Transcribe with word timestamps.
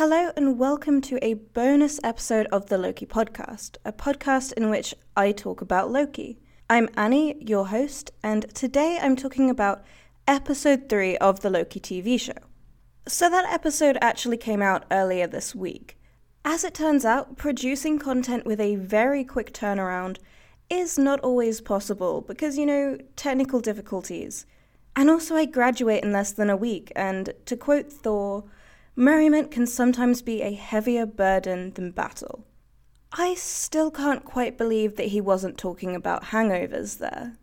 Hello, 0.00 0.32
and 0.34 0.58
welcome 0.58 1.02
to 1.02 1.22
a 1.22 1.34
bonus 1.34 2.00
episode 2.02 2.46
of 2.46 2.70
the 2.70 2.78
Loki 2.78 3.04
podcast, 3.04 3.76
a 3.84 3.92
podcast 3.92 4.54
in 4.54 4.70
which 4.70 4.94
I 5.14 5.30
talk 5.30 5.60
about 5.60 5.90
Loki. 5.90 6.38
I'm 6.70 6.88
Annie, 6.96 7.36
your 7.38 7.66
host, 7.66 8.10
and 8.22 8.46
today 8.54 8.98
I'm 8.98 9.14
talking 9.14 9.50
about 9.50 9.84
episode 10.26 10.88
3 10.88 11.18
of 11.18 11.40
the 11.40 11.50
Loki 11.50 11.80
TV 11.80 12.18
show. 12.18 12.32
So, 13.06 13.28
that 13.28 13.52
episode 13.52 13.98
actually 14.00 14.38
came 14.38 14.62
out 14.62 14.86
earlier 14.90 15.26
this 15.26 15.54
week. 15.54 15.98
As 16.46 16.64
it 16.64 16.72
turns 16.72 17.04
out, 17.04 17.36
producing 17.36 17.98
content 17.98 18.46
with 18.46 18.58
a 18.58 18.76
very 18.76 19.22
quick 19.22 19.52
turnaround 19.52 20.16
is 20.70 20.98
not 20.98 21.20
always 21.20 21.60
possible 21.60 22.22
because, 22.22 22.56
you 22.56 22.64
know, 22.64 22.96
technical 23.16 23.60
difficulties. 23.60 24.46
And 24.96 25.10
also, 25.10 25.36
I 25.36 25.44
graduate 25.44 26.02
in 26.02 26.10
less 26.10 26.32
than 26.32 26.48
a 26.48 26.56
week, 26.56 26.90
and 26.96 27.34
to 27.44 27.54
quote 27.54 27.92
Thor, 27.92 28.44
merriment 28.96 29.50
can 29.50 29.66
sometimes 29.66 30.22
be 30.22 30.42
a 30.42 30.52
heavier 30.52 31.06
burden 31.06 31.72
than 31.72 31.90
battle. 31.90 32.44
I 33.12 33.34
still 33.34 33.90
can't 33.90 34.24
quite 34.24 34.56
believe 34.56 34.96
that 34.96 35.08
he 35.08 35.20
wasn't 35.20 35.58
talking 35.58 35.96
about 35.96 36.26
hangovers 36.26 36.98
there. 36.98 37.36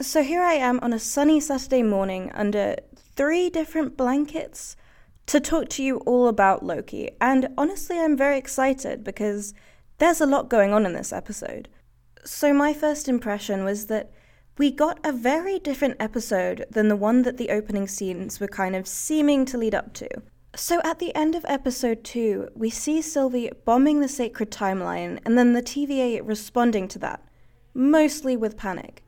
So 0.00 0.22
here 0.24 0.42
I 0.42 0.54
am 0.54 0.80
on 0.80 0.92
a 0.92 0.98
sunny 0.98 1.38
Saturday 1.38 1.84
morning 1.84 2.32
under 2.34 2.76
three 2.96 3.48
different 3.48 3.96
blankets 3.96 4.76
to 5.26 5.40
talk 5.40 5.68
to 5.70 5.82
you 5.82 5.98
all 5.98 6.28
about 6.28 6.64
Loki, 6.64 7.12
and 7.20 7.48
honestly, 7.56 7.98
I'm 7.98 8.16
very 8.16 8.36
excited 8.36 9.04
because 9.04 9.54
there's 9.98 10.20
a 10.20 10.26
lot 10.26 10.50
going 10.50 10.72
on 10.72 10.84
in 10.84 10.92
this 10.92 11.12
episode. 11.12 11.68
So, 12.24 12.52
my 12.52 12.74
first 12.74 13.08
impression 13.08 13.64
was 13.64 13.86
that 13.86 14.10
we 14.58 14.70
got 14.70 14.98
a 15.04 15.12
very 15.12 15.58
different 15.58 15.96
episode 15.98 16.66
than 16.70 16.88
the 16.88 16.96
one 16.96 17.22
that 17.22 17.38
the 17.38 17.50
opening 17.50 17.88
scenes 17.88 18.40
were 18.40 18.48
kind 18.48 18.76
of 18.76 18.86
seeming 18.86 19.44
to 19.46 19.58
lead 19.58 19.74
up 19.74 19.94
to. 19.94 20.08
So 20.56 20.80
at 20.84 21.00
the 21.00 21.12
end 21.16 21.34
of 21.34 21.44
episode 21.48 22.04
2, 22.04 22.50
we 22.54 22.70
see 22.70 23.02
Sylvie 23.02 23.50
bombing 23.64 23.98
the 23.98 24.08
sacred 24.08 24.52
timeline 24.52 25.18
and 25.26 25.36
then 25.36 25.52
the 25.52 25.62
TVA 25.62 26.20
responding 26.22 26.86
to 26.88 26.98
that, 27.00 27.26
mostly 27.74 28.36
with 28.36 28.56
panic. 28.56 29.02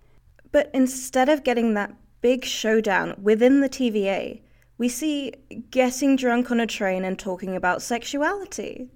But 0.51 0.71
instead 0.75 1.29
of 1.29 1.45
getting 1.45 1.75
that 1.75 1.95
big 2.21 2.45
showdown 2.45 3.15
within 3.23 3.61
the 3.61 3.69
TVA, 3.69 4.41
we 4.77 4.89
see 4.89 5.35
getting 5.71 6.17
drunk 6.17 6.51
on 6.51 6.59
a 6.59 6.67
train 6.67 7.05
and 7.05 7.17
talking 7.17 7.55
about 7.55 7.81
sexuality. 7.81 8.91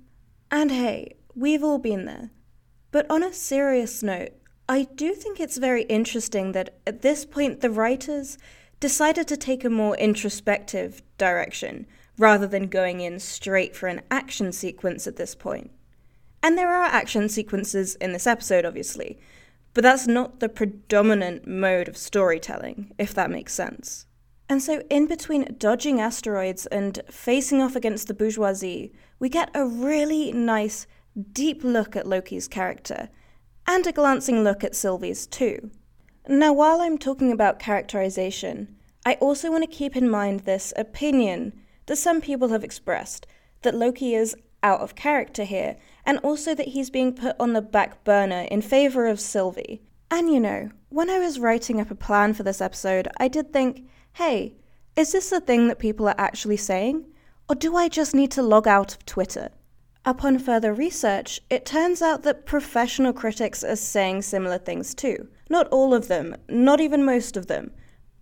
And 0.50 0.72
hey, 0.72 1.14
we've 1.36 1.62
all 1.62 1.78
been 1.78 2.05
there. 2.05 2.30
But 2.91 3.08
on 3.08 3.22
a 3.22 3.32
serious 3.32 4.03
note, 4.03 4.32
I 4.69 4.88
do 4.97 5.14
think 5.14 5.38
it's 5.38 5.56
very 5.56 5.84
interesting 5.84 6.50
that 6.53 6.80
at 6.84 7.03
this 7.03 7.25
point 7.25 7.60
the 7.60 7.70
writers 7.70 8.38
decided 8.80 9.28
to 9.28 9.36
take 9.36 9.64
a 9.64 9.70
more 9.70 9.97
introspective 9.97 11.00
direction 11.16 11.86
rather 12.20 12.46
than 12.46 12.66
going 12.66 13.00
in 13.00 13.18
straight 13.18 13.74
for 13.74 13.86
an 13.86 14.02
action 14.10 14.52
sequence 14.52 15.06
at 15.06 15.16
this 15.16 15.34
point. 15.34 15.70
And 16.42 16.56
there 16.56 16.72
are 16.72 16.84
action 16.84 17.30
sequences 17.30 17.94
in 17.94 18.12
this 18.12 18.26
episode, 18.26 18.66
obviously, 18.66 19.18
but 19.72 19.82
that's 19.82 20.06
not 20.06 20.38
the 20.38 20.50
predominant 20.50 21.46
mode 21.46 21.88
of 21.88 21.96
storytelling, 21.96 22.92
if 22.98 23.14
that 23.14 23.30
makes 23.30 23.54
sense. 23.54 24.04
And 24.50 24.62
so, 24.62 24.82
in 24.91 25.06
between 25.06 25.56
dodging 25.58 25.98
asteroids 25.98 26.66
and 26.66 27.00
facing 27.08 27.62
off 27.62 27.74
against 27.74 28.06
the 28.06 28.14
bourgeoisie, 28.14 28.92
we 29.18 29.30
get 29.30 29.50
a 29.54 29.64
really 29.64 30.30
nice, 30.30 30.86
deep 31.32 31.64
look 31.64 31.96
at 31.96 32.06
Loki's 32.06 32.48
character, 32.48 33.08
and 33.66 33.86
a 33.86 33.92
glancing 33.92 34.44
look 34.44 34.62
at 34.62 34.76
Sylvie's 34.76 35.26
too. 35.26 35.70
Now, 36.28 36.52
while 36.52 36.82
I'm 36.82 36.98
talking 36.98 37.32
about 37.32 37.58
characterization, 37.58 38.76
I 39.06 39.14
also 39.14 39.50
want 39.50 39.62
to 39.64 39.74
keep 39.74 39.96
in 39.96 40.10
mind 40.10 40.41
this 40.41 40.74
opinion 40.76 41.54
that 41.91 41.96
some 41.96 42.20
people 42.20 42.50
have 42.50 42.62
expressed 42.62 43.27
that 43.62 43.74
Loki 43.74 44.14
is 44.14 44.36
out 44.62 44.78
of 44.78 44.94
character 44.94 45.42
here, 45.42 45.74
and 46.06 46.19
also 46.19 46.55
that 46.55 46.69
he's 46.69 46.88
being 46.88 47.12
put 47.12 47.34
on 47.41 47.52
the 47.52 47.60
back 47.60 48.05
burner 48.05 48.42
in 48.42 48.62
favour 48.62 49.08
of 49.08 49.19
Sylvie. 49.19 49.82
And 50.08 50.30
you 50.30 50.38
know, 50.38 50.70
when 50.91 51.10
I 51.10 51.19
was 51.19 51.41
writing 51.41 51.81
up 51.81 51.91
a 51.91 51.97
plan 51.97 52.32
for 52.32 52.44
this 52.44 52.60
episode, 52.60 53.09
I 53.16 53.26
did 53.26 53.53
think, 53.53 53.88
hey, 54.12 54.54
is 54.94 55.10
this 55.10 55.32
a 55.32 55.41
thing 55.41 55.66
that 55.66 55.81
people 55.81 56.06
are 56.06 56.15
actually 56.16 56.59
saying? 56.59 57.06
Or 57.48 57.56
do 57.56 57.75
I 57.75 57.88
just 57.88 58.15
need 58.15 58.31
to 58.31 58.42
log 58.42 58.69
out 58.69 58.94
of 58.94 59.04
Twitter? 59.04 59.48
Upon 60.04 60.38
further 60.38 60.72
research, 60.72 61.41
it 61.50 61.66
turns 61.66 62.00
out 62.00 62.22
that 62.22 62.47
professional 62.47 63.12
critics 63.12 63.65
are 63.65 63.75
saying 63.75 64.22
similar 64.22 64.59
things 64.59 64.94
too. 64.94 65.26
Not 65.48 65.66
all 65.72 65.92
of 65.92 66.06
them, 66.06 66.36
not 66.48 66.81
even 66.81 67.04
most 67.04 67.36
of 67.36 67.48
them, 67.48 67.72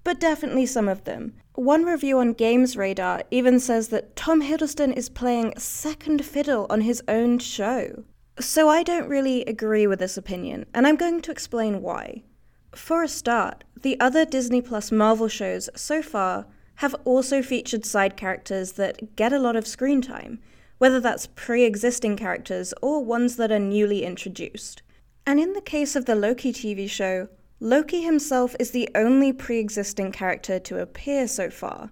but 0.04 0.18
definitely 0.18 0.64
some 0.64 0.88
of 0.88 1.04
them. 1.04 1.34
One 1.58 1.84
review 1.84 2.20
on 2.20 2.34
Games 2.34 2.76
Radar 2.76 3.24
even 3.32 3.58
says 3.58 3.88
that 3.88 4.14
Tom 4.14 4.42
Hiddleston 4.42 4.96
is 4.96 5.08
playing 5.08 5.58
second 5.58 6.24
fiddle 6.24 6.68
on 6.70 6.82
his 6.82 7.02
own 7.08 7.40
show. 7.40 8.04
So 8.38 8.68
I 8.68 8.84
don't 8.84 9.08
really 9.08 9.44
agree 9.44 9.84
with 9.84 9.98
this 9.98 10.16
opinion, 10.16 10.66
and 10.72 10.86
I'm 10.86 10.94
going 10.94 11.20
to 11.20 11.32
explain 11.32 11.82
why. 11.82 12.22
For 12.76 13.02
a 13.02 13.08
start, 13.08 13.64
the 13.82 13.98
other 13.98 14.24
Disney 14.24 14.62
Plus 14.62 14.92
Marvel 14.92 15.26
shows 15.26 15.68
so 15.74 16.00
far 16.00 16.46
have 16.76 16.94
also 17.04 17.42
featured 17.42 17.84
side 17.84 18.16
characters 18.16 18.74
that 18.74 19.16
get 19.16 19.32
a 19.32 19.40
lot 19.40 19.56
of 19.56 19.66
screen 19.66 20.00
time, 20.00 20.38
whether 20.78 21.00
that's 21.00 21.26
pre 21.26 21.64
existing 21.64 22.16
characters 22.16 22.72
or 22.80 23.04
ones 23.04 23.34
that 23.34 23.50
are 23.50 23.58
newly 23.58 24.04
introduced. 24.04 24.82
And 25.26 25.40
in 25.40 25.54
the 25.54 25.60
case 25.60 25.96
of 25.96 26.04
the 26.04 26.14
Loki 26.14 26.52
TV 26.52 26.88
show, 26.88 27.28
Loki 27.60 28.02
himself 28.02 28.54
is 28.60 28.70
the 28.70 28.88
only 28.94 29.32
pre 29.32 29.58
existing 29.58 30.12
character 30.12 30.58
to 30.60 30.80
appear 30.80 31.26
so 31.26 31.50
far. 31.50 31.90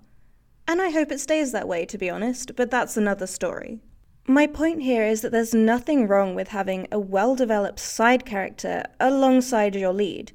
And 0.69 0.81
I 0.81 0.91
hope 0.91 1.11
it 1.11 1.21
stays 1.21 1.53
that 1.53 1.69
way, 1.69 1.85
to 1.87 1.99
be 1.99 2.11
honest, 2.11 2.55
but 2.57 2.71
that's 2.71 2.97
another 2.97 3.27
story. 3.27 3.81
My 4.29 4.47
point 4.47 4.83
here 4.83 5.05
is 5.05 5.23
that 5.23 5.31
there's 5.33 5.55
nothing 5.55 6.09
wrong 6.09 6.35
with 6.35 6.49
having 6.49 6.87
a 6.91 6.99
well 6.99 7.35
developed 7.35 7.81
side 7.81 8.25
character 8.25 8.85
alongside 9.01 9.75
your 9.75 9.93
lead. 9.93 10.33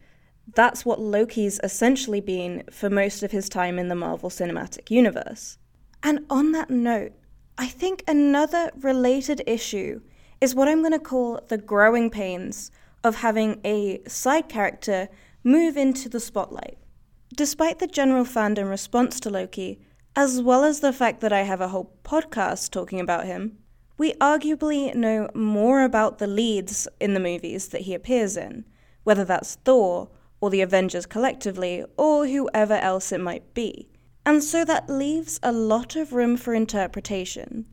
That's 0.53 0.85
what 0.85 0.99
Loki's 0.99 1.59
essentially 1.63 2.21
been 2.21 2.63
for 2.71 2.89
most 2.89 3.23
of 3.23 3.31
his 3.31 3.47
time 3.47 3.79
in 3.79 3.87
the 3.87 3.95
Marvel 3.95 4.29
Cinematic 4.29 4.89
Universe. 4.89 5.57
And 6.03 6.25
on 6.29 6.51
that 6.53 6.69
note, 6.69 7.13
I 7.57 7.67
think 7.67 8.03
another 8.07 8.71
related 8.79 9.43
issue 9.45 10.01
is 10.41 10.55
what 10.55 10.67
I'm 10.67 10.79
going 10.79 10.93
to 10.93 10.99
call 10.99 11.39
the 11.47 11.57
growing 11.57 12.09
pains 12.09 12.71
of 13.03 13.15
having 13.15 13.59
a 13.63 14.01
side 14.07 14.49
character 14.49 15.09
move 15.43 15.77
into 15.77 16.09
the 16.09 16.19
spotlight. 16.19 16.77
Despite 17.35 17.79
the 17.79 17.87
general 17.87 18.25
fandom 18.25 18.69
response 18.69 19.19
to 19.21 19.29
Loki, 19.29 19.79
as 20.15 20.41
well 20.41 20.63
as 20.63 20.81
the 20.81 20.93
fact 20.93 21.21
that 21.21 21.31
I 21.31 21.43
have 21.43 21.61
a 21.61 21.69
whole 21.69 21.95
podcast 22.03 22.71
talking 22.71 22.99
about 22.99 23.25
him, 23.25 23.57
we 23.97 24.13
arguably 24.13 24.93
know 24.95 25.29
more 25.33 25.83
about 25.83 26.17
the 26.17 26.27
leads 26.27 26.87
in 26.99 27.13
the 27.13 27.19
movies 27.19 27.69
that 27.69 27.81
he 27.81 27.93
appears 27.93 28.35
in, 28.35 28.65
whether 29.03 29.23
that's 29.23 29.55
Thor, 29.63 30.09
or 30.41 30.49
the 30.49 30.61
Avengers 30.61 31.05
collectively, 31.05 31.85
or 31.97 32.27
whoever 32.27 32.73
else 32.73 33.11
it 33.11 33.21
might 33.21 33.53
be. 33.53 33.87
And 34.25 34.43
so 34.43 34.65
that 34.65 34.89
leaves 34.89 35.39
a 35.41 35.51
lot 35.51 35.95
of 35.95 36.13
room 36.13 36.35
for 36.35 36.53
interpretation. 36.53 37.65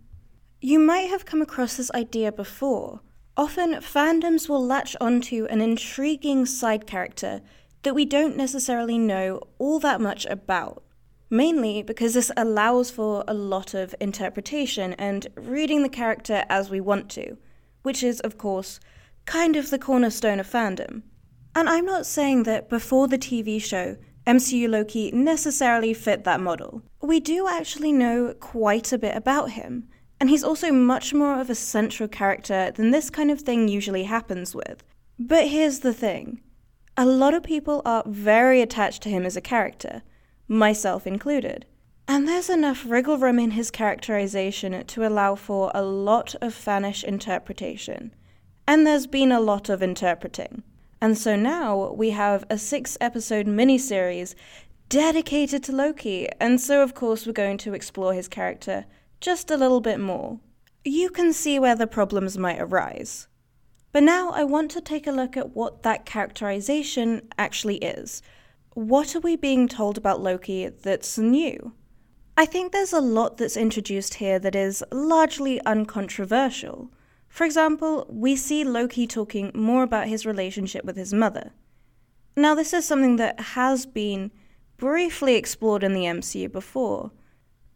You 0.61 0.79
might 0.79 1.11
have 1.11 1.25
come 1.25 1.43
across 1.43 1.77
this 1.77 1.91
idea 1.93 2.31
before, 2.31 3.01
Often, 3.39 3.75
fandoms 3.75 4.49
will 4.49 4.67
latch 4.67 4.97
onto 5.01 5.47
an 5.49 5.61
intriguing 5.61 6.45
side 6.45 6.89
character 6.89 7.41
that 7.85 7.95
we 7.95 8.05
don't 8.05 8.37
necessarily 8.37 8.99
know 8.99 9.41
all 9.59 9.79
that 9.79 10.01
much 10.01 10.27
about. 10.27 10.83
Mainly 11.31 11.85
because 11.85 12.15
this 12.15 12.33
allows 12.37 12.91
for 12.91 13.23
a 13.29 13.35
lot 13.35 13.75
of 13.75 13.95
interpretation 14.01 14.95
and 14.95 15.29
reading 15.37 15.85
the 15.85 15.89
character 15.89 16.45
as 16.49 16.69
we 16.69 16.81
want 16.81 17.09
to, 17.11 17.37
which 17.83 18.03
is, 18.03 18.19
of 18.21 18.39
course, 18.39 18.81
kind 19.25 19.55
of 19.55 19.71
the 19.71 19.79
cornerstone 19.79 20.41
of 20.41 20.51
fandom. 20.51 21.03
And 21.55 21.69
I'm 21.69 21.87
not 21.87 22.07
saying 22.07 22.43
that 22.43 22.69
before 22.69 23.07
the 23.07 23.19
TV 23.19 23.63
show, 23.63 23.99
MCU 24.27 24.69
Loki 24.69 25.13
necessarily 25.13 25.95
fit 25.95 26.25
that 26.25 26.41
model. 26.41 26.83
We 27.01 27.21
do 27.21 27.47
actually 27.47 27.93
know 27.93 28.35
quite 28.41 28.93
a 28.93 28.99
bit 28.99 29.17
about 29.17 29.53
him, 29.53 29.89
and 30.21 30.31
he's 30.31 30.45
also 30.45 30.73
much 30.73 31.15
more 31.15 31.41
of 31.41 31.49
a 31.49 31.55
central 31.55 32.09
character 32.09 32.73
than 32.75 32.91
this 32.91 33.11
kind 33.11 33.31
of 33.31 33.41
thing 33.41 33.69
usually 33.69 34.05
happens 34.05 34.55
with. 34.55 34.83
But 35.19 35.49
here's 35.49 35.81
the 35.81 35.95
thing 35.95 36.41
a 36.97 37.07
lot 37.07 37.35
of 37.35 37.43
people 37.45 37.83
are 37.85 38.03
very 38.07 38.61
attached 38.61 39.03
to 39.03 39.09
him 39.09 39.25
as 39.25 39.37
a 39.37 39.41
character, 39.41 40.03
myself 40.49 41.07
included. 41.07 41.65
And 42.09 42.27
there's 42.27 42.49
enough 42.49 42.85
wriggle 42.87 43.19
room 43.19 43.39
in 43.39 43.53
his 43.53 43.71
characterization 43.71 44.85
to 44.85 45.07
allow 45.07 45.35
for 45.35 45.71
a 45.75 45.83
lot 45.83 46.35
of 46.41 46.55
fanish 46.55 47.05
interpretation. 47.05 48.15
And 48.67 48.87
there's 48.87 49.07
been 49.07 49.31
a 49.31 49.41
lot 49.41 49.69
of 49.69 49.83
interpreting. 49.83 50.63
And 51.01 51.17
so 51.17 51.37
now 51.37 51.93
we 51.93 52.11
have 52.11 52.45
a 52.51 52.59
six 52.59 52.99
episode 53.01 53.47
miniseries 53.47 54.35
dedicated 54.89 55.63
to 55.65 55.73
Loki, 55.73 56.29
and 56.41 56.61
so 56.61 56.83
of 56.83 56.95
course 56.95 57.27
we're 57.27 57.33
going 57.33 57.59
to 57.59 57.75
explore 57.75 58.15
his 58.15 58.27
character 58.27 58.87
just 59.21 59.51
a 59.51 59.57
little 59.57 59.81
bit 59.81 60.01
more, 60.01 60.41
you 60.85 61.11
can 61.11 61.33
see 61.33 61.59
where 61.59 61.75
the 61.75 61.87
problems 61.87 62.39
might 62.39 62.61
arise. 62.61 63.29
But 63.93 64.03
now 64.03 64.31
I 64.31 64.45
want 64.45 64.71
to 64.73 64.81
take 64.81 65.07
a 65.07 65.13
look 65.13 65.37
at 65.37 65.57
what 65.57 65.83
that 65.83 66.07
characterization 66.07 67.29
actually 67.39 67.79
is. 67.79 68.23
What 68.75 69.17
are 69.17 69.21
we 69.21 69.35
being 69.35 69.67
told 69.67 69.99
about 69.99 70.21
Loki 70.21 70.69
that's 70.69 71.19
new? 71.19 71.73
I 72.37 72.47
think 72.47 72.71
there's 72.71 72.93
a 72.93 73.01
lot 73.01 73.39
that's 73.39 73.57
introduced 73.57 74.15
here 74.15 74.39
that 74.39 74.55
is 74.55 74.85
largely 74.93 75.61
uncontroversial. 75.63 76.93
For 77.29 77.45
example, 77.45 78.07
we 78.09 78.37
see 78.37 78.63
Loki 78.63 79.07
talking 79.07 79.51
more 79.55 79.83
about 79.83 80.07
his 80.07 80.25
relationship 80.25 80.85
with 80.85 80.97
his 80.97 81.13
mother. 81.13 81.51
Now, 82.37 82.55
this 82.55 82.73
is 82.73 82.85
something 82.85 83.17
that 83.17 83.41
has 83.41 83.85
been 83.87 84.31
briefly 84.77 85.35
explored 85.35 85.83
in 85.83 85.93
the 85.93 86.05
MCU 86.05 86.53
before, 86.53 87.11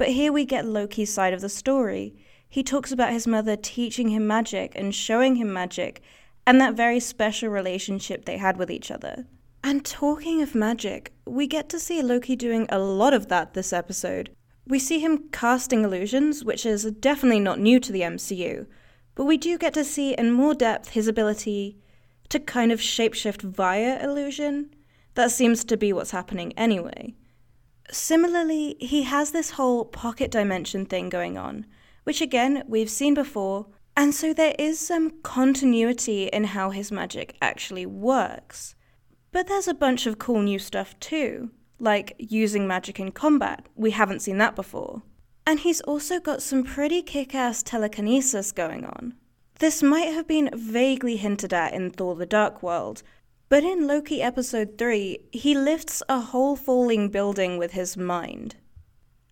but 0.03 0.11
here 0.11 0.33
we 0.33 0.45
get 0.45 0.67
Loki's 0.67 1.15
side 1.15 1.33
of 1.33 1.41
the 1.41 1.49
story. 1.49 2.17
He 2.49 2.65
talks 2.65 2.91
about 2.91 3.13
his 3.13 3.29
mother 3.29 3.55
teaching 3.55 4.09
him 4.09 4.27
magic 4.27 4.73
and 4.75 4.93
showing 4.93 5.37
him 5.37 5.53
magic, 5.53 6.03
and 6.45 6.61
that 6.61 6.75
very 6.75 6.99
special 6.99 7.51
relationship 7.51 8.25
they 8.25 8.37
had 8.37 8.57
with 8.57 8.69
each 8.69 8.91
other. 8.91 9.27
And 9.63 9.85
talking 9.85 10.43
of 10.43 10.57
magic, 10.57 11.13
we 11.25 11.47
get 11.47 11.69
to 11.69 11.79
see 11.79 12.03
Loki 12.03 12.35
doing 12.35 12.67
a 12.69 12.81
lot 12.81 13.15
of 13.15 13.29
that 13.29 13.55
this 13.55 13.73
episode. 13.73 14.31
We 14.67 14.81
see 14.81 14.99
him 14.99 15.29
casting 15.31 15.85
illusions, 15.85 16.45
which 16.45 16.67
is 16.67 16.83
definitely 16.99 17.39
not 17.39 17.61
new 17.61 17.79
to 17.79 17.93
the 17.93 18.01
MCU, 18.01 18.67
but 19.15 19.27
we 19.27 19.37
do 19.37 19.57
get 19.57 19.73
to 19.75 19.85
see 19.85 20.15
in 20.15 20.33
more 20.33 20.55
depth 20.55 20.89
his 20.89 21.07
ability 21.07 21.79
to 22.29 22.41
kind 22.41 22.73
of 22.73 22.81
shapeshift 22.81 23.43
via 23.43 24.03
illusion. 24.03 24.75
That 25.15 25.31
seems 25.31 25.63
to 25.67 25.77
be 25.77 25.93
what's 25.93 26.11
happening 26.11 26.53
anyway. 26.55 27.15
Similarly, 27.93 28.77
he 28.81 29.03
has 29.03 29.33
this 29.33 29.51
whole 29.51 29.85
pocket 29.85 30.31
dimension 30.31 30.87
thing 30.87 31.11
going 31.11 31.37
on, 31.37 31.67
which 32.05 32.23
again 32.23 32.65
we've 32.67 32.89
seen 32.89 33.13
before, 33.13 33.67
and 33.95 34.15
so 34.15 34.33
there 34.33 34.55
is 34.59 34.79
some 34.81 35.21
continuity 35.23 36.25
in 36.25 36.45
how 36.45 36.71
his 36.71 36.91
magic 36.91 37.37
actually 37.43 37.85
works. 37.85 38.75
But 39.31 39.47
there's 39.47 39.69
a 39.69 39.75
bunch 39.75 40.07
of 40.07 40.19
cool 40.19 40.41
new 40.41 40.59
stuff 40.59 40.99
too, 41.01 41.51
like 41.79 42.15
using 42.19 42.67
magic 42.67 42.99
in 42.99 43.13
combat. 43.13 43.69
We 43.77 43.91
haven't 43.91 44.21
seen 44.21 44.39
that 44.39 44.57
before. 44.57 45.03
And 45.47 45.61
he's 45.61 45.83
also 45.83 46.19
got 46.19 46.41
some 46.41 46.65
pretty 46.65 47.03
kick 47.03 47.35
ass 47.35 47.63
telekinesis 47.63 48.53
going 48.53 48.87
on. 48.87 49.15
This 49.59 49.83
might 49.83 50.13
have 50.13 50.27
been 50.27 50.49
vaguely 50.55 51.17
hinted 51.17 51.53
at 51.53 51.75
in 51.75 51.91
Thor 51.91 52.15
the 52.15 52.27
Dark 52.27 52.63
World, 52.63 53.03
but 53.53 53.65
in 53.65 53.87
Loki 53.87 54.23
episode 54.23 54.79
3, 54.79 55.29
he 55.31 55.55
lifts 55.55 56.03
a 56.09 56.21
whole 56.21 56.57
falling 56.57 57.11
building 57.11 57.59
with 57.59 57.73
his 57.73 57.99
mind. 57.99 58.57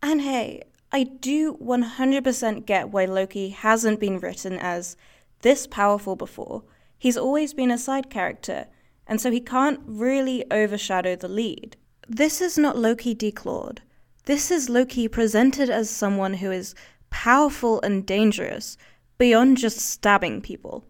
And 0.03 0.21
hey, 0.21 0.65
I 0.93 1.05
do 1.05 1.57
100% 1.57 2.67
get 2.67 2.91
why 2.91 3.07
Loki 3.07 3.49
hasn't 3.49 3.99
been 3.99 4.19
written 4.19 4.59
as 4.59 4.95
this 5.41 5.67
powerful 5.67 6.17
before. 6.17 6.65
He's 6.99 7.17
always 7.17 7.55
been 7.55 7.71
a 7.71 7.79
side 7.79 8.11
character, 8.11 8.67
and 9.07 9.23
so 9.23 9.31
he 9.31 9.41
can't 9.41 9.81
really 9.87 10.45
overshadow 10.51 11.17
the 11.17 11.27
lead. 11.27 11.79
This 12.07 12.43
is 12.43 12.59
not 12.59 12.77
Loki 12.77 13.15
declawed. 13.15 13.79
This 14.27 14.51
is 14.51 14.69
Loki 14.69 15.09
presented 15.09 15.71
as 15.71 15.89
someone 15.89 16.35
who 16.35 16.51
is 16.51 16.75
powerful 17.09 17.81
and 17.81 18.05
dangerous, 18.05 18.77
beyond 19.17 19.57
just 19.57 19.79
stabbing 19.79 20.43
people. 20.43 20.85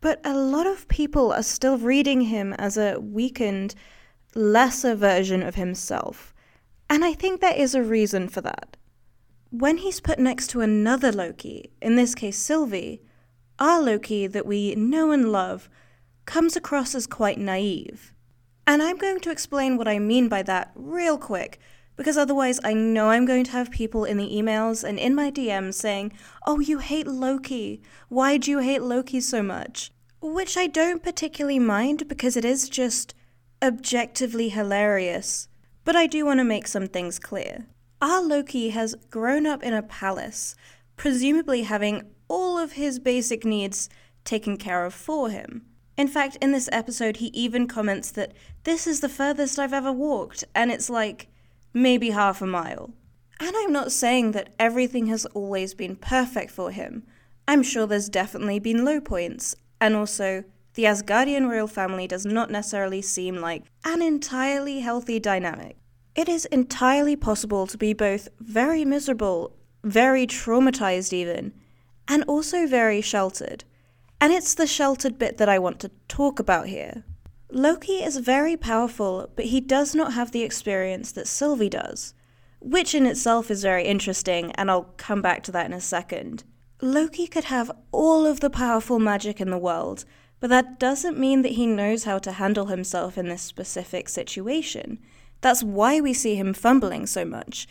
But 0.00 0.20
a 0.24 0.34
lot 0.34 0.66
of 0.66 0.88
people 0.88 1.32
are 1.32 1.42
still 1.42 1.78
reading 1.78 2.22
him 2.22 2.52
as 2.54 2.76
a 2.76 2.98
weakened, 3.00 3.74
lesser 4.34 4.94
version 4.94 5.42
of 5.42 5.54
himself. 5.54 6.34
And 6.88 7.04
I 7.04 7.14
think 7.14 7.40
there 7.40 7.56
is 7.56 7.74
a 7.74 7.82
reason 7.82 8.28
for 8.28 8.40
that. 8.42 8.76
When 9.50 9.78
he's 9.78 10.00
put 10.00 10.18
next 10.18 10.48
to 10.48 10.60
another 10.60 11.10
Loki, 11.10 11.70
in 11.80 11.96
this 11.96 12.14
case 12.14 12.38
Sylvie, 12.38 13.00
our 13.58 13.80
Loki 13.80 14.26
that 14.26 14.46
we 14.46 14.74
know 14.74 15.12
and 15.12 15.32
love 15.32 15.68
comes 16.26 16.56
across 16.56 16.94
as 16.94 17.06
quite 17.06 17.38
naive. 17.38 18.12
And 18.66 18.82
I'm 18.82 18.98
going 18.98 19.20
to 19.20 19.30
explain 19.30 19.76
what 19.76 19.88
I 19.88 19.98
mean 19.98 20.28
by 20.28 20.42
that 20.42 20.72
real 20.74 21.16
quick, 21.16 21.58
because 21.96 22.16
otherwise 22.16 22.60
I 22.62 22.74
know 22.74 23.10
I'm 23.10 23.24
going 23.24 23.44
to 23.44 23.50
have 23.52 23.70
people 23.70 24.04
in 24.04 24.18
the 24.18 24.30
emails 24.30 24.84
and 24.84 24.98
in 24.98 25.14
my 25.14 25.30
DMs 25.30 25.74
saying, 25.74 26.12
Oh, 26.46 26.60
you 26.60 26.78
hate 26.78 27.06
Loki. 27.06 27.82
Why 28.08 28.36
do 28.36 28.50
you 28.50 28.58
hate 28.58 28.82
Loki 28.82 29.20
so 29.20 29.42
much? 29.42 29.90
Which 30.20 30.56
I 30.56 30.66
don't 30.66 31.02
particularly 31.02 31.58
mind 31.58 32.08
because 32.08 32.36
it 32.36 32.44
is 32.44 32.68
just 32.68 33.14
objectively 33.62 34.50
hilarious. 34.50 35.48
But 35.84 35.96
I 35.96 36.06
do 36.06 36.26
want 36.26 36.40
to 36.40 36.44
make 36.44 36.66
some 36.66 36.86
things 36.86 37.18
clear. 37.18 37.66
Our 38.02 38.22
Loki 38.22 38.70
has 38.70 38.94
grown 39.10 39.46
up 39.46 39.62
in 39.62 39.72
a 39.72 39.82
palace, 39.82 40.54
presumably 40.96 41.62
having 41.62 42.02
all 42.28 42.58
of 42.58 42.72
his 42.72 42.98
basic 42.98 43.44
needs 43.44 43.88
taken 44.24 44.56
care 44.56 44.84
of 44.84 44.92
for 44.92 45.30
him. 45.30 45.64
In 45.96 46.08
fact, 46.08 46.36
in 46.42 46.52
this 46.52 46.68
episode, 46.72 47.18
he 47.18 47.26
even 47.28 47.66
comments 47.66 48.10
that 48.10 48.34
this 48.64 48.86
is 48.86 49.00
the 49.00 49.08
furthest 49.08 49.58
I've 49.58 49.72
ever 49.72 49.92
walked, 49.92 50.44
and 50.54 50.70
it's 50.70 50.90
like 50.90 51.28
maybe 51.76 52.08
half 52.10 52.40
a 52.40 52.46
mile. 52.46 52.90
And 53.38 53.54
I'm 53.54 53.70
not 53.70 53.92
saying 53.92 54.32
that 54.32 54.54
everything 54.58 55.06
has 55.08 55.26
always 55.26 55.74
been 55.74 55.94
perfect 55.94 56.50
for 56.50 56.70
him. 56.70 57.04
I'm 57.46 57.62
sure 57.62 57.86
there's 57.86 58.08
definitely 58.08 58.58
been 58.58 58.82
low 58.82 58.98
points, 58.98 59.54
and 59.78 59.94
also, 59.94 60.44
the 60.72 60.84
Asgardian 60.84 61.50
royal 61.50 61.66
family 61.66 62.06
does 62.06 62.24
not 62.24 62.50
necessarily 62.50 63.02
seem 63.02 63.36
like 63.36 63.64
an 63.84 64.00
entirely 64.00 64.80
healthy 64.80 65.20
dynamic. 65.20 65.76
It 66.14 66.30
is 66.30 66.46
entirely 66.46 67.14
possible 67.14 67.66
to 67.66 67.76
be 67.76 67.92
both 67.92 68.28
very 68.40 68.86
miserable, 68.86 69.54
very 69.84 70.26
traumatized, 70.26 71.12
even, 71.12 71.52
and 72.08 72.24
also 72.24 72.66
very 72.66 73.02
sheltered. 73.02 73.64
And 74.18 74.32
it's 74.32 74.54
the 74.54 74.66
sheltered 74.66 75.18
bit 75.18 75.36
that 75.36 75.48
I 75.50 75.58
want 75.58 75.80
to 75.80 75.90
talk 76.08 76.40
about 76.40 76.68
here. 76.68 77.04
Loki 77.56 78.02
is 78.02 78.18
very 78.18 78.54
powerful, 78.54 79.30
but 79.34 79.46
he 79.46 79.62
does 79.62 79.94
not 79.94 80.12
have 80.12 80.30
the 80.30 80.42
experience 80.42 81.10
that 81.12 81.26
Sylvie 81.26 81.70
does, 81.70 82.12
which 82.60 82.94
in 82.94 83.06
itself 83.06 83.50
is 83.50 83.62
very 83.62 83.86
interesting, 83.86 84.52
and 84.56 84.70
I'll 84.70 84.92
come 84.98 85.22
back 85.22 85.42
to 85.44 85.52
that 85.52 85.64
in 85.64 85.72
a 85.72 85.80
second. 85.80 86.44
Loki 86.82 87.26
could 87.26 87.44
have 87.44 87.70
all 87.92 88.26
of 88.26 88.40
the 88.40 88.50
powerful 88.50 88.98
magic 88.98 89.40
in 89.40 89.48
the 89.48 89.56
world, 89.56 90.04
but 90.38 90.50
that 90.50 90.78
doesn't 90.78 91.18
mean 91.18 91.40
that 91.40 91.52
he 91.52 91.66
knows 91.66 92.04
how 92.04 92.18
to 92.18 92.32
handle 92.32 92.66
himself 92.66 93.16
in 93.16 93.30
this 93.30 93.40
specific 93.40 94.10
situation. 94.10 94.98
That's 95.40 95.62
why 95.62 95.98
we 95.98 96.12
see 96.12 96.34
him 96.34 96.52
fumbling 96.52 97.06
so 97.06 97.24
much. 97.24 97.66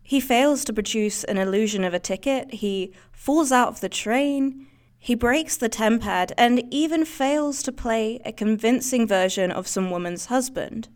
He 0.00 0.20
fails 0.20 0.64
to 0.66 0.72
produce 0.72 1.24
an 1.24 1.38
illusion 1.38 1.82
of 1.82 1.92
a 1.92 1.98
ticket, 1.98 2.54
he 2.54 2.94
falls 3.10 3.50
out 3.50 3.66
of 3.66 3.80
the 3.80 3.88
train, 3.88 4.67
he 4.98 5.14
breaks 5.14 5.56
the 5.56 5.68
tempad 5.68 6.32
and 6.36 6.62
even 6.70 7.04
fails 7.04 7.62
to 7.62 7.72
play 7.72 8.20
a 8.24 8.32
convincing 8.32 9.06
version 9.06 9.50
of 9.50 9.68
some 9.68 9.90
woman's 9.90 10.26
husband. 10.26 10.88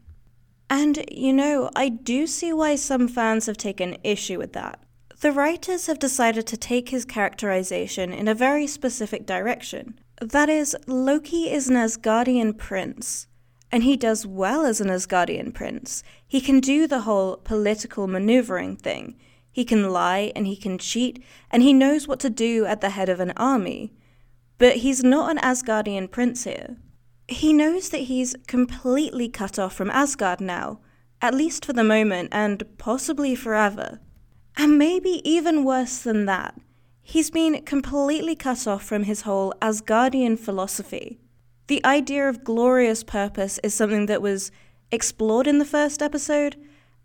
And, 0.68 1.04
you 1.10 1.32
know, 1.32 1.70
I 1.76 1.88
do 1.88 2.26
see 2.26 2.52
why 2.52 2.76
some 2.76 3.06
fans 3.06 3.46
have 3.46 3.56
taken 3.56 3.98
issue 4.02 4.38
with 4.38 4.52
that. 4.54 4.80
The 5.20 5.30
writers 5.30 5.86
have 5.86 6.00
decided 6.00 6.46
to 6.48 6.56
take 6.56 6.88
his 6.88 7.04
characterization 7.04 8.12
in 8.12 8.26
a 8.26 8.34
very 8.34 8.66
specific 8.66 9.24
direction. 9.24 10.00
That 10.20 10.48
is, 10.48 10.76
Loki 10.86 11.50
is 11.50 11.68
an 11.68 11.76
Asgardian 11.76 12.58
prince, 12.58 13.28
and 13.70 13.84
he 13.84 13.96
does 13.96 14.26
well 14.26 14.64
as 14.66 14.80
an 14.80 14.88
Asgardian 14.88 15.54
prince. 15.54 16.02
He 16.26 16.40
can 16.40 16.58
do 16.58 16.86
the 16.86 17.02
whole 17.02 17.36
political 17.36 18.08
maneuvering 18.08 18.76
thing. 18.76 19.16
He 19.52 19.64
can 19.64 19.90
lie 19.90 20.32
and 20.34 20.46
he 20.46 20.56
can 20.56 20.78
cheat, 20.78 21.22
and 21.50 21.62
he 21.62 21.74
knows 21.74 22.08
what 22.08 22.18
to 22.20 22.30
do 22.30 22.64
at 22.64 22.80
the 22.80 22.90
head 22.90 23.10
of 23.10 23.20
an 23.20 23.32
army. 23.36 23.92
But 24.56 24.76
he's 24.76 25.04
not 25.04 25.30
an 25.30 25.38
Asgardian 25.38 26.10
prince 26.10 26.44
here. 26.44 26.76
He 27.28 27.52
knows 27.52 27.90
that 27.90 28.08
he's 28.08 28.34
completely 28.46 29.28
cut 29.28 29.58
off 29.58 29.74
from 29.74 29.90
Asgard 29.90 30.40
now, 30.40 30.80
at 31.20 31.34
least 31.34 31.64
for 31.64 31.72
the 31.72 31.84
moment 31.84 32.30
and 32.32 32.64
possibly 32.78 33.34
forever. 33.34 34.00
And 34.56 34.78
maybe 34.78 35.20
even 35.24 35.64
worse 35.64 35.98
than 35.98 36.26
that, 36.26 36.58
he's 37.02 37.30
been 37.30 37.62
completely 37.62 38.34
cut 38.34 38.66
off 38.66 38.82
from 38.82 39.04
his 39.04 39.22
whole 39.22 39.52
Asgardian 39.60 40.38
philosophy. 40.38 41.18
The 41.68 41.84
idea 41.84 42.28
of 42.28 42.44
glorious 42.44 43.04
purpose 43.04 43.58
is 43.62 43.74
something 43.74 44.06
that 44.06 44.22
was 44.22 44.50
explored 44.90 45.46
in 45.46 45.58
the 45.58 45.64
first 45.64 46.02
episode 46.02 46.56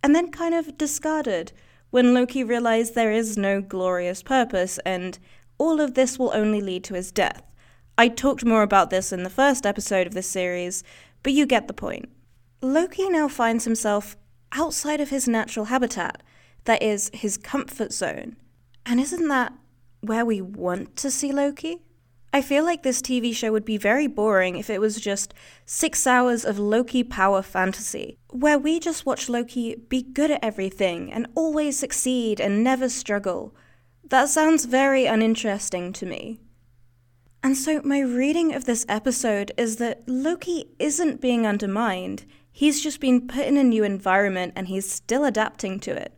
and 0.03 0.13
then 0.15 0.31
kind 0.31 0.53
of 0.53 0.77
discarded 0.77 1.53
when 1.89 2.13
Loki 2.13 2.43
realized 2.43 2.95
there 2.95 3.11
is 3.11 3.37
no 3.37 3.61
glorious 3.61 4.21
purpose 4.21 4.77
and 4.85 5.17
all 5.57 5.81
of 5.81 5.93
this 5.93 6.19
will 6.19 6.31
only 6.33 6.61
lead 6.61 6.83
to 6.85 6.93
his 6.93 7.11
death. 7.11 7.43
I 7.97 8.09
talked 8.09 8.45
more 8.45 8.61
about 8.61 8.89
this 8.89 9.11
in 9.11 9.23
the 9.23 9.29
first 9.29 9.65
episode 9.65 10.05
of 10.05 10.13
this 10.13 10.27
series, 10.27 10.83
but 11.23 11.33
you 11.33 11.45
get 11.45 11.67
the 11.67 11.73
point. 11.73 12.09
Loki 12.61 13.09
now 13.09 13.27
finds 13.27 13.65
himself 13.65 14.15
outside 14.51 15.01
of 15.01 15.09
his 15.09 15.27
natural 15.27 15.65
habitat, 15.65 16.21
that 16.65 16.81
is, 16.83 17.09
his 17.13 17.37
comfort 17.37 17.91
zone. 17.91 18.35
And 18.85 18.99
isn't 18.99 19.27
that 19.27 19.53
where 20.01 20.25
we 20.25 20.41
want 20.41 20.95
to 20.97 21.11
see 21.11 21.31
Loki? 21.31 21.79
I 22.33 22.41
feel 22.41 22.65
like 22.65 22.83
this 22.83 23.01
TV 23.01 23.33
show 23.33 23.51
would 23.51 23.65
be 23.65 23.77
very 23.77 24.05
boring 24.05 24.57
if 24.57 24.69
it 24.69 24.81
was 24.81 24.99
just 24.99 25.33
six 25.65 26.05
hours 26.05 26.43
of 26.43 26.59
Loki 26.59 27.03
power 27.03 27.41
fantasy, 27.41 28.17
where 28.29 28.59
we 28.59 28.79
just 28.79 29.05
watch 29.05 29.29
Loki 29.29 29.75
be 29.75 30.01
good 30.03 30.31
at 30.31 30.43
everything 30.43 31.11
and 31.11 31.27
always 31.35 31.79
succeed 31.79 32.39
and 32.39 32.63
never 32.63 32.89
struggle. 32.89 33.55
That 34.03 34.29
sounds 34.29 34.65
very 34.65 35.05
uninteresting 35.05 35.93
to 35.93 36.05
me. 36.05 36.39
And 37.43 37.55
so, 37.55 37.81
my 37.83 37.99
reading 37.99 38.53
of 38.53 38.65
this 38.65 38.85
episode 38.89 39.51
is 39.57 39.77
that 39.77 40.03
Loki 40.07 40.71
isn't 40.79 41.21
being 41.21 41.47
undermined, 41.47 42.25
he's 42.51 42.81
just 42.81 42.99
been 42.99 43.27
put 43.27 43.45
in 43.45 43.57
a 43.57 43.63
new 43.63 43.83
environment 43.83 44.53
and 44.55 44.67
he's 44.67 44.91
still 44.91 45.23
adapting 45.23 45.79
to 45.81 45.91
it. 45.91 46.13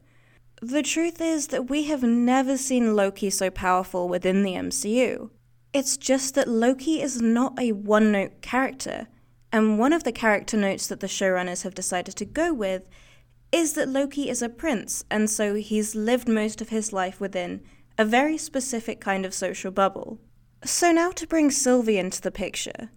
The 0.62 0.82
truth 0.82 1.22
is 1.22 1.48
that 1.48 1.70
we 1.70 1.84
have 1.84 2.04
never 2.04 2.58
seen 2.58 2.96
Loki 2.96 3.30
so 3.30 3.50
powerful 3.50 4.10
within 4.10 4.44
the 4.44 4.54
MCU. 4.54 5.30
It's 5.72 5.98
just 5.98 6.34
that 6.36 6.48
Loki 6.48 7.02
is 7.02 7.22
not 7.22 7.60
a 7.60 7.74
one 7.74 8.12
note 8.12 8.42
character, 8.42 9.08
and 9.52 9.78
one 9.78 9.94
of 9.94 10.04
the 10.04 10.12
character 10.12 10.58
notes 10.58 10.88
that 10.88 11.00
the 11.00 11.08
showrunners 11.08 11.64
have 11.64 11.76
decided 11.76 12.16
to 12.16 12.26
go 12.26 12.54
with 12.54 12.88
is 13.52 13.74
that 13.74 13.90
Loki 13.90 14.30
is 14.30 14.42
a 14.42 14.50
prince, 14.50 15.04
and 15.10 15.30
so 15.30 15.56
he's 15.56 15.96
lived 15.96 16.28
most 16.28 16.62
of 16.62 16.70
his 16.70 16.92
life 16.92 17.20
within 17.20 17.62
a 17.98 18.06
very 18.06 18.38
specific 18.38 19.00
kind 19.00 19.26
of 19.26 19.34
social 19.34 19.72
bubble. 19.72 20.20
So 20.64 20.92
now 20.92 21.12
to 21.12 21.28
bring 21.28 21.52
Sylvie 21.52 21.98
into 21.98 22.22
the 22.22 22.32
picture. 22.32 22.90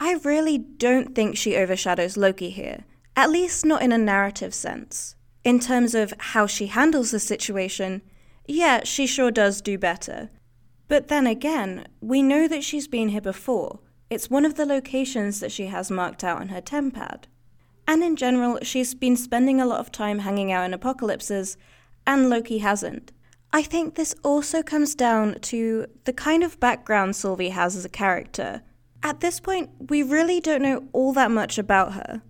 I 0.00 0.14
really 0.24 0.58
don't 0.58 1.14
think 1.14 1.36
she 1.36 1.56
overshadows 1.56 2.16
Loki 2.16 2.50
here, 2.50 2.84
at 3.16 3.30
least 3.30 3.64
not 3.64 3.82
in 3.82 3.92
a 3.92 3.98
narrative 3.98 4.54
sense. 4.54 5.14
In 5.44 5.60
terms 5.60 5.94
of 5.94 6.12
how 6.18 6.46
she 6.46 6.66
handles 6.66 7.10
the 7.10 7.20
situation, 7.20 8.02
yeah, 8.46 8.82
she 8.82 9.06
sure 9.06 9.30
does 9.30 9.60
do 9.60 9.78
better. 9.78 10.30
But 10.88 11.08
then 11.08 11.26
again, 11.26 11.86
we 12.00 12.22
know 12.22 12.46
that 12.48 12.64
she's 12.64 12.88
been 12.88 13.08
here 13.08 13.20
before. 13.20 13.80
It's 14.10 14.30
one 14.30 14.44
of 14.44 14.54
the 14.54 14.66
locations 14.66 15.40
that 15.40 15.52
she 15.52 15.66
has 15.66 15.90
marked 15.90 16.22
out 16.22 16.40
on 16.40 16.48
her 16.48 16.60
tempad. 16.60 17.24
And 17.86 18.02
in 18.02 18.16
general, 18.16 18.58
she's 18.62 18.94
been 18.94 19.16
spending 19.16 19.60
a 19.60 19.66
lot 19.66 19.80
of 19.80 19.92
time 19.92 20.20
hanging 20.20 20.52
out 20.52 20.64
in 20.64 20.74
apocalypses, 20.74 21.56
and 22.06 22.30
Loki 22.30 22.58
hasn't. 22.58 23.12
I 23.52 23.62
think 23.62 23.94
this 23.94 24.14
also 24.22 24.62
comes 24.62 24.94
down 24.94 25.40
to 25.42 25.86
the 26.04 26.12
kind 26.12 26.42
of 26.42 26.60
background 26.60 27.16
Sylvie 27.16 27.50
has 27.50 27.76
as 27.76 27.84
a 27.84 27.90
character. 27.90 28.62
At 29.02 29.20
this 29.20 29.40
point, 29.40 29.70
we 29.88 30.02
really 30.02 30.40
don't 30.40 30.62
know 30.62 30.88
all 30.92 31.12
that 31.12 31.30
much 31.30 31.58
about 31.58 31.92
her 31.94 32.22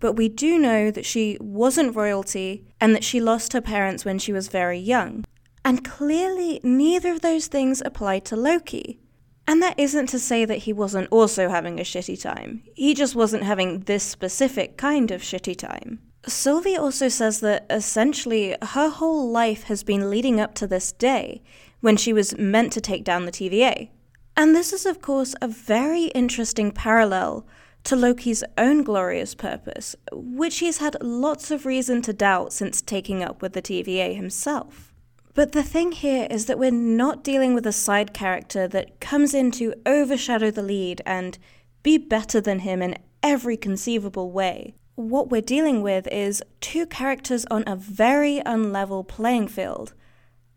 but 0.00 0.14
we 0.14 0.28
do 0.28 0.58
know 0.58 0.90
that 0.90 1.06
she 1.06 1.36
wasn't 1.40 1.96
royalty 1.96 2.64
and 2.80 2.94
that 2.94 3.04
she 3.04 3.20
lost 3.20 3.52
her 3.52 3.60
parents 3.60 4.04
when 4.04 4.18
she 4.18 4.32
was 4.32 4.48
very 4.48 4.78
young. 4.78 5.24
And 5.64 5.84
clearly, 5.84 6.60
neither 6.62 7.12
of 7.12 7.20
those 7.20 7.46
things 7.46 7.82
apply 7.84 8.20
to 8.20 8.36
Loki. 8.36 9.00
And 9.46 9.62
that 9.62 9.78
isn't 9.78 10.08
to 10.08 10.18
say 10.18 10.44
that 10.44 10.58
he 10.58 10.72
wasn't 10.72 11.08
also 11.10 11.48
having 11.48 11.80
a 11.80 11.82
shitty 11.82 12.20
time, 12.20 12.64
he 12.74 12.94
just 12.94 13.14
wasn't 13.14 13.44
having 13.44 13.80
this 13.80 14.04
specific 14.04 14.76
kind 14.76 15.10
of 15.10 15.22
shitty 15.22 15.56
time. 15.56 16.00
Sylvie 16.26 16.76
also 16.76 17.08
says 17.08 17.40
that 17.40 17.64
essentially 17.70 18.56
her 18.60 18.90
whole 18.90 19.30
life 19.30 19.64
has 19.64 19.82
been 19.82 20.10
leading 20.10 20.40
up 20.40 20.54
to 20.56 20.66
this 20.66 20.92
day 20.92 21.42
when 21.80 21.96
she 21.96 22.12
was 22.12 22.36
meant 22.36 22.72
to 22.74 22.80
take 22.80 23.04
down 23.04 23.24
the 23.24 23.32
TVA. 23.32 23.88
And 24.36 24.54
this 24.54 24.72
is, 24.72 24.84
of 24.84 25.00
course, 25.00 25.34
a 25.40 25.48
very 25.48 26.04
interesting 26.06 26.70
parallel 26.70 27.46
to 27.84 27.96
Loki's 27.96 28.44
own 28.58 28.82
glorious 28.82 29.34
purpose, 29.34 29.96
which 30.12 30.58
he's 30.58 30.78
had 30.78 30.96
lots 31.02 31.50
of 31.50 31.64
reason 31.64 32.02
to 32.02 32.12
doubt 32.12 32.52
since 32.52 32.82
taking 32.82 33.22
up 33.22 33.40
with 33.40 33.54
the 33.54 33.62
TVA 33.62 34.14
himself. 34.14 34.87
But 35.34 35.52
the 35.52 35.62
thing 35.62 35.92
here 35.92 36.26
is 36.30 36.46
that 36.46 36.58
we're 36.58 36.70
not 36.70 37.22
dealing 37.22 37.54
with 37.54 37.66
a 37.66 37.72
side 37.72 38.12
character 38.12 38.66
that 38.68 39.00
comes 39.00 39.34
in 39.34 39.50
to 39.52 39.74
overshadow 39.86 40.50
the 40.50 40.62
lead 40.62 41.02
and 41.06 41.38
be 41.82 41.98
better 41.98 42.40
than 42.40 42.60
him 42.60 42.82
in 42.82 42.96
every 43.22 43.56
conceivable 43.56 44.30
way. 44.30 44.74
What 44.94 45.30
we're 45.30 45.40
dealing 45.40 45.82
with 45.82 46.08
is 46.08 46.42
two 46.60 46.86
characters 46.86 47.46
on 47.50 47.62
a 47.66 47.76
very 47.76 48.40
unlevel 48.44 49.06
playing 49.06 49.48
field. 49.48 49.94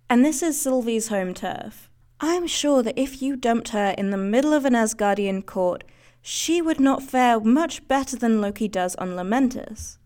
And 0.10 0.25
this 0.25 0.42
is 0.42 0.60
Sylvie's 0.60 1.10
home 1.10 1.34
turf. 1.34 1.90
I'm 2.20 2.48
sure 2.48 2.84
that 2.84 3.00
if 3.00 3.22
you 3.22 3.36
dumped 3.36 3.70
her 3.70 3.94
in 3.98 4.10
the 4.10 4.18
middle 4.18 4.54
of 4.54 4.66
an 4.66 4.74
Asgardian 4.74 5.46
court, 5.46 5.84
she 6.22 6.62
would 6.62 6.80
not 6.80 7.01
fare 7.01 7.40
much 7.40 7.88
better 7.88 8.16
than 8.16 8.42
Loki 8.42 8.68
does 8.68 8.96
on 8.96 9.12
Lamentis. 9.12 9.98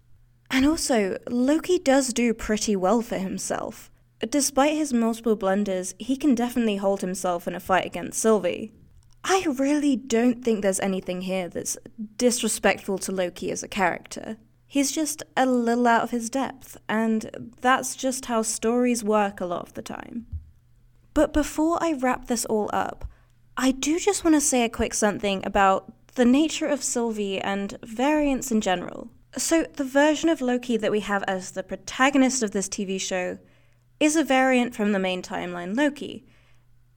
And 0.50 0.66
also, 0.66 1.18
Loki 1.28 1.80
does 1.80 2.14
do 2.14 2.34
pretty 2.34 2.76
well 2.76 3.02
for 3.02 3.18
himself. 3.18 3.90
Despite 4.30 4.74
his 4.74 4.94
multiple 4.94 5.36
blunders, 5.36 5.94
he 6.00 6.16
can 6.16 6.36
definitely 6.36 6.78
hold 6.78 7.02
himself 7.02 7.48
in 7.48 7.56
a 7.56 7.60
fight 7.60 7.86
against 7.86 8.20
Sylvie. 8.20 8.72
I 9.24 9.46
really 9.50 9.96
don't 9.96 10.44
think 10.44 10.62
there's 10.62 10.80
anything 10.80 11.22
here 11.22 11.50
that's 11.50 11.78
disrespectful 12.18 12.98
to 13.00 13.12
Loki 13.12 13.52
as 13.52 13.64
a 13.64 13.68
character. 13.68 14.38
He's 14.68 14.92
just 14.92 15.24
a 15.36 15.46
little 15.46 15.88
out 15.88 16.04
of 16.04 16.12
his 16.12 16.30
depth, 16.30 16.78
and 16.88 17.54
that's 17.62 17.96
just 17.96 18.26
how 18.26 18.42
stories 18.42 19.04
work 19.04 19.42
a 19.42 19.46
lot 19.46 19.62
of 19.64 19.74
the 19.74 19.82
time. 19.82 20.28
But 21.14 21.34
before 21.34 21.78
I 21.82 21.94
wrap 21.94 22.28
this 22.28 22.46
all 22.46 22.70
up, 22.74 23.06
I 23.58 23.72
do 23.72 24.00
just 24.00 24.24
want 24.24 24.36
to 24.36 24.42
say 24.42 24.64
a 24.64 24.70
quick 24.70 24.94
something 24.94 25.46
about 25.46 25.94
the 26.16 26.26
nature 26.26 26.68
of 26.68 26.84
Sylvie 26.84 27.40
and 27.40 27.78
variants 27.84 28.52
in 28.52 28.62
general. 28.62 29.10
So, 29.38 29.64
the 29.64 29.84
version 29.84 30.30
of 30.30 30.42
Loki 30.42 30.78
that 30.78 30.92
we 30.92 31.02
have 31.02 31.24
as 31.28 31.52
the 31.52 31.64
protagonist 31.64 32.44
of 32.44 32.52
this 32.52 32.70
TV 32.70 33.00
show 33.00 33.38
is 34.00 34.16
a 34.16 34.24
variant 34.24 34.76
from 34.76 34.92
the 34.92 35.00
main 35.00 35.22
timeline 35.22 35.76
Loki. 35.76 36.26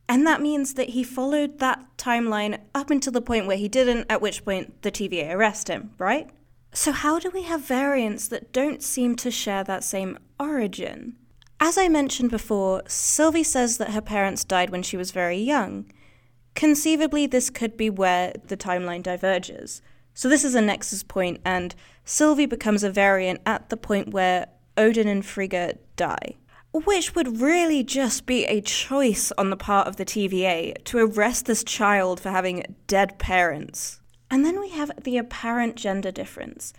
And 0.09 0.27
that 0.27 0.41
means 0.41 0.75
that 0.75 0.91
he 0.91 1.05
followed 1.05 1.59
that 1.59 1.85
timeline 1.99 2.61
up 2.75 2.91
until 2.91 3.13
the 3.13 3.21
point 3.21 3.47
where 3.47 3.57
he 3.57 3.69
didn't, 3.69 4.07
at 4.09 4.23
which 4.23 4.45
point 4.45 4.83
the 4.83 4.91
TVA 4.91 5.35
arrest 5.35 5.69
him, 5.69 5.93
right? 5.99 6.31
So, 6.73 6.93
how 6.93 7.19
do 7.19 7.31
we 7.31 7.43
have 7.43 7.61
variants 7.61 8.29
that 8.29 8.53
don't 8.53 8.83
seem 8.83 9.17
to 9.17 9.31
share 9.31 9.65
that 9.65 9.85
same 9.85 10.19
origin? 10.41 11.17
As 11.61 11.77
I 11.77 11.89
mentioned 11.89 12.31
before, 12.31 12.83
Sylvie 12.87 13.43
says 13.43 13.79
that 13.79 13.91
her 13.91 14.01
parents 14.01 14.45
died 14.45 14.71
when 14.71 14.83
she 14.83 14.97
was 14.97 15.11
very 15.11 15.39
young, 15.39 15.91
Conceivably, 16.59 17.29
this 17.29 17.51
could 17.51 17.77
be 17.77 17.89
where 17.89 18.33
the 18.49 18.57
timeline 18.57 19.01
diverges. 19.01 19.81
So, 20.13 20.29
this 20.29 20.43
is 20.43 20.57
a 20.57 20.61
nexus 20.61 21.05
point, 21.05 21.41
and 21.45 21.73
Sylvie 22.05 22.47
becomes 22.47 22.83
a 22.83 22.91
variant 22.91 23.41
at 23.47 23.69
the 23.69 23.77
point 23.77 24.09
where 24.13 24.49
Odin 24.77 25.07
and 25.07 25.25
Frigga 25.25 25.79
die. 25.95 26.35
Which 26.73 27.15
would 27.15 27.41
really 27.41 27.83
just 27.83 28.27
be 28.27 28.45
a 28.45 28.61
choice 28.61 29.33
on 29.39 29.51
the 29.51 29.57
part 29.57 29.89
of 29.89 29.97
the 29.97 30.05
TVA 30.05 30.83
to 30.85 30.99
arrest 30.99 31.47
this 31.47 31.65
child 31.65 32.21
for 32.21 32.31
having 32.31 32.77
dead 32.87 33.19
parents. 33.19 34.01
And 34.31 34.45
then 34.45 34.61
we 34.61 34.71
have 34.71 34.91
the 35.03 35.17
apparent 35.17 35.77
gender 35.77 36.11
difference. 36.11 36.73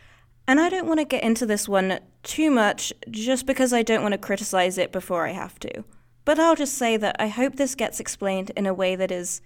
And 0.47 0.59
I 0.59 0.69
don't 0.69 0.87
want 0.87 0.99
to 0.99 1.05
get 1.05 1.23
into 1.23 1.45
this 1.45 1.67
one 1.67 1.99
too 2.23 2.51
much 2.51 2.93
just 3.09 3.45
because 3.45 3.73
I 3.73 3.83
don't 3.83 4.01
want 4.01 4.13
to 4.13 4.17
criticize 4.17 4.77
it 4.77 4.91
before 4.91 5.27
I 5.27 5.31
have 5.31 5.59
to. 5.59 5.83
But 6.25 6.39
I'll 6.39 6.55
just 6.55 6.75
say 6.75 6.97
that 6.97 7.15
I 7.19 7.27
hope 7.27 7.55
this 7.55 7.75
gets 7.75 7.99
explained 7.99 8.51
in 8.55 8.65
a 8.65 8.73
way 8.73 8.95
that 8.95 9.11
is 9.11 9.41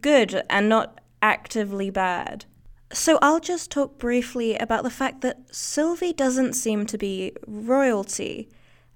good 0.00 0.42
and 0.50 0.68
not 0.68 1.00
actively 1.22 1.90
bad. 1.90 2.44
So 2.92 3.18
I'll 3.22 3.40
just 3.40 3.70
talk 3.70 3.98
briefly 3.98 4.56
about 4.56 4.82
the 4.82 4.90
fact 4.90 5.22
that 5.22 5.54
Sylvie 5.54 6.12
doesn't 6.12 6.52
seem 6.52 6.84
to 6.86 6.98
be 6.98 7.32
royalty. 7.46 8.50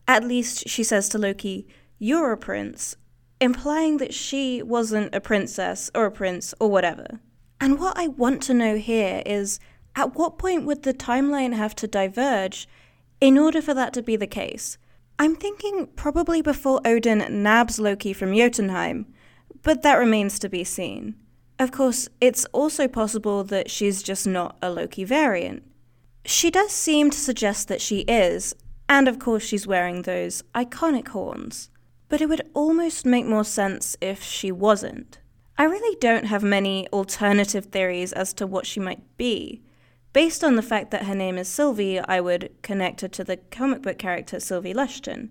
At 0.08 0.25
least 0.25 0.68
she 0.68 0.82
says 0.82 1.08
to 1.10 1.18
Loki, 1.18 1.66
You're 1.98 2.32
a 2.32 2.38
prince, 2.38 2.96
implying 3.40 3.98
that 3.98 4.14
she 4.14 4.62
wasn't 4.62 5.14
a 5.14 5.20
princess 5.20 5.90
or 5.94 6.06
a 6.06 6.10
prince 6.10 6.54
or 6.60 6.70
whatever. 6.70 7.20
And 7.60 7.78
what 7.78 7.98
I 7.98 8.08
want 8.08 8.42
to 8.44 8.54
know 8.54 8.76
here 8.76 9.22
is 9.26 9.58
at 9.94 10.14
what 10.14 10.38
point 10.38 10.64
would 10.64 10.82
the 10.82 10.94
timeline 10.94 11.54
have 11.54 11.75
to 11.76 11.86
diverge 11.86 12.68
in 13.20 13.38
order 13.38 13.62
for 13.62 13.75
that 13.75 13.92
to 13.94 14.02
be 14.02 14.16
the 14.16 14.26
case? 14.26 14.78
I'm 15.18 15.34
thinking 15.34 15.88
probably 15.96 16.42
before 16.42 16.82
Odin 16.84 17.42
nabs 17.42 17.78
Loki 17.80 18.12
from 18.12 18.34
Jotunheim, 18.34 19.06
but 19.62 19.82
that 19.82 19.94
remains 19.94 20.38
to 20.40 20.48
be 20.50 20.62
seen. 20.62 21.14
Of 21.58 21.72
course, 21.72 22.08
it's 22.20 22.44
also 22.46 22.86
possible 22.86 23.42
that 23.44 23.70
she's 23.70 24.02
just 24.02 24.26
not 24.26 24.58
a 24.60 24.70
Loki 24.70 25.04
variant. 25.04 25.62
She 26.26 26.50
does 26.50 26.70
seem 26.70 27.10
to 27.10 27.18
suggest 27.18 27.68
that 27.68 27.80
she 27.80 28.00
is, 28.00 28.54
and 28.88 29.08
of 29.08 29.18
course, 29.18 29.42
she's 29.42 29.66
wearing 29.66 30.02
those 30.02 30.42
iconic 30.54 31.08
horns. 31.08 31.70
But 32.08 32.20
it 32.20 32.28
would 32.28 32.48
almost 32.54 33.04
make 33.04 33.26
more 33.26 33.44
sense 33.44 33.96
if 34.00 34.22
she 34.22 34.52
wasn't. 34.52 35.18
I 35.58 35.64
really 35.64 35.96
don't 36.00 36.26
have 36.26 36.42
many 36.42 36.86
alternative 36.92 37.66
theories 37.66 38.12
as 38.12 38.32
to 38.34 38.46
what 38.46 38.66
she 38.66 38.78
might 38.78 39.02
be. 39.16 39.62
Based 40.12 40.44
on 40.44 40.56
the 40.56 40.62
fact 40.62 40.90
that 40.92 41.06
her 41.06 41.14
name 41.14 41.36
is 41.36 41.48
Sylvie, 41.48 41.98
I 41.98 42.20
would 42.20 42.50
connect 42.62 43.00
her 43.00 43.08
to 43.08 43.24
the 43.24 43.38
comic 43.38 43.82
book 43.82 43.98
character 43.98 44.38
Sylvie 44.38 44.74
Lushton, 44.74 45.30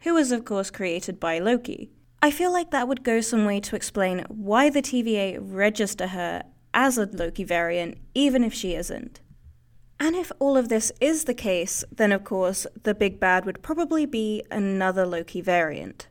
who 0.00 0.14
was, 0.14 0.30
of 0.32 0.44
course, 0.44 0.70
created 0.70 1.18
by 1.18 1.38
Loki. 1.38 1.90
I 2.22 2.30
feel 2.30 2.52
like 2.52 2.70
that 2.70 2.86
would 2.86 3.02
go 3.02 3.20
some 3.20 3.44
way 3.44 3.60
to 3.60 3.76
explain 3.76 4.24
why 4.28 4.70
the 4.70 4.82
TVA 4.82 5.38
register 5.40 6.08
her 6.08 6.42
as 6.74 6.98
a 6.98 7.06
Loki 7.06 7.44
variant, 7.44 7.98
even 8.14 8.44
if 8.44 8.52
she 8.52 8.74
isn't. 8.74 9.20
And 10.02 10.16
if 10.16 10.32
all 10.38 10.56
of 10.56 10.70
this 10.70 10.90
is 10.98 11.24
the 11.24 11.34
case, 11.34 11.84
then 11.92 12.10
of 12.10 12.24
course 12.24 12.66
the 12.82 12.94
big 12.94 13.20
bad 13.20 13.44
would 13.44 13.62
probably 13.62 14.06
be 14.06 14.42
another 14.50 15.04
Loki 15.04 15.42
variant, 15.42 16.08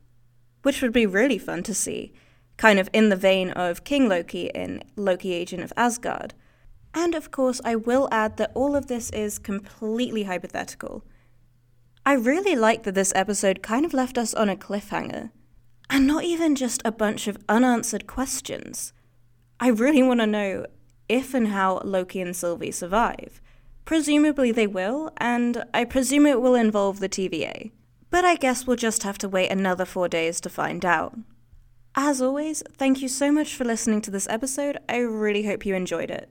which 0.62 0.84
would 0.84 0.94
be 0.94 1.08
really 1.08 1.40
fun 1.40 1.64
to 1.64 1.74
see, 1.74 2.14
kind 2.56 2.78
of 2.78 2.88
in 2.94 3.10
the 3.10 3.16
vein 3.16 3.50
of 3.50 3.84
King 3.84 4.08
Loki 4.08 4.52
in 4.54 4.84
Loki 4.96 5.34
Agent 5.34 5.64
of 5.64 5.74
Asgard. 5.76 6.36
And 6.94 7.16
of 7.16 7.32
course, 7.32 7.60
I 7.66 7.76
will 7.76 8.08
add 8.12 8.38
that 8.38 8.52
all 8.54 8.76
of 8.76 8.86
this 8.86 9.10
is 9.10 9.40
completely 9.40 10.24
hypothetical. 10.24 11.04
I 12.06 12.14
really 12.14 12.56
like 12.56 12.84
that 12.84 12.94
this 12.94 13.14
episode 13.16 13.64
kind 13.64 13.86
of 13.86 13.94
left 13.94 14.20
us 14.20 14.36
on 14.36 14.50
a 14.50 14.56
cliffhanger. 14.56 15.32
And 15.90 16.06
not 16.06 16.24
even 16.24 16.56
just 16.56 16.84
a 16.86 16.92
bunch 16.92 17.28
of 17.28 17.40
unanswered 17.50 18.06
questions. 18.06 18.94
I 19.60 19.70
really 19.70 20.04
want 20.04 20.20
to 20.20 20.28
know 20.28 20.68
if 21.08 21.34
and 21.34 21.48
how 21.48 21.82
Loki 21.84 22.22
and 22.22 22.36
Sylvie 22.36 22.72
survive. 22.72 23.42
Presumably 23.86 24.52
they 24.52 24.68
will, 24.68 25.12
and 25.18 25.64
I 25.74 25.84
presume 25.84 26.26
it 26.26 26.42
will 26.42 26.56
involve 26.56 27.00
the 27.00 27.10
TVA. 27.10 27.72
but 28.12 28.26
I 28.26 28.36
guess 28.36 28.66
we'll 28.66 28.76
just 28.76 29.04
have 29.04 29.20
to 29.20 29.30
wait 29.30 29.52
another 29.52 29.86
four 29.86 30.08
days 30.10 30.42
to 30.42 30.50
find 30.50 30.84
out. 30.84 31.16
As 31.94 32.22
always, 32.24 32.64
thank 32.76 33.02
you 33.04 33.08
so 33.08 33.32
much 33.32 33.54
for 33.56 33.66
listening 33.66 34.02
to 34.02 34.10
this 34.12 34.28
episode. 34.30 34.80
I 34.90 34.98
really 34.98 35.44
hope 35.46 35.64
you 35.64 35.76
enjoyed 35.76 36.10
it. 36.10 36.28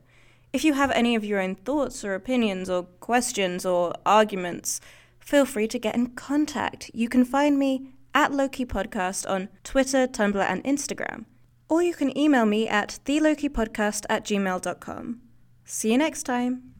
If 0.53 0.65
you 0.65 0.73
have 0.73 0.91
any 0.91 1.15
of 1.15 1.25
your 1.25 1.41
own 1.41 1.55
thoughts 1.55 2.05
or 2.05 2.15
opinions 2.15 2.69
or 2.69 2.83
questions 2.99 3.65
or 3.65 3.93
arguments, 4.05 4.81
feel 5.21 5.45
free 5.45 5.69
to 5.69 5.79
get 5.79 5.95
in 5.95 6.09
contact. 6.17 6.91
You 6.95 7.09
can 7.09 7.25
find 7.25 7.59
me 7.59 7.93
at 8.13 8.33
Loki 8.33 8.65
Podcast 8.67 9.29
on 9.31 9.49
Twitter, 9.63 10.09
Tumblr, 10.09 10.43
and 10.51 10.65
Instagram. 10.65 11.27
Or 11.69 11.81
you 11.81 11.95
can 11.95 12.17
email 12.19 12.45
me 12.47 12.67
at 12.67 12.99
thelokipodcast 13.05 14.05
at 14.09 14.25
gmail.com. 14.25 15.21
See 15.65 15.93
you 15.93 15.99
next 15.99 16.25
time. 16.25 16.75